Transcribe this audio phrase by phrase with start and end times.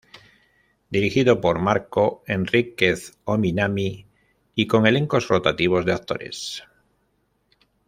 [0.89, 4.07] Dirigido por Marco Enríquez-Ominami
[4.55, 6.63] y con elencos rotativos de actores.